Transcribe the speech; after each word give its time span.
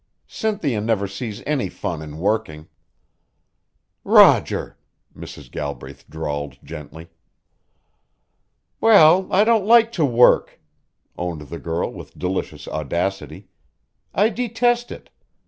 "Cynthia 0.25 0.81
never 0.81 1.07
sees 1.07 1.43
any 1.45 1.69
fun 1.69 2.01
in 2.01 2.17
working." 2.17 2.67
"Roger!" 4.03 4.75
Mrs. 5.15 5.51
Galbraith 5.51 6.09
drawled 6.09 6.57
gently. 6.63 7.09
"Well, 8.79 9.27
I 9.29 9.43
don't 9.43 9.67
like 9.67 9.91
to 9.91 10.03
work," 10.03 10.59
owned 11.19 11.41
the 11.41 11.59
girl 11.59 11.93
with 11.93 12.17
delicious 12.17 12.67
audacity. 12.67 13.49
"I 14.11 14.29
detest 14.29 14.91
it. 14.91 15.11